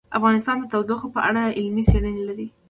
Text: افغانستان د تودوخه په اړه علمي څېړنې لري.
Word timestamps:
افغانستان 0.17 0.55
د 0.59 0.63
تودوخه 0.71 1.07
په 1.15 1.19
اړه 1.29 1.43
علمي 1.57 1.83
څېړنې 1.89 2.23
لري. 2.29 2.47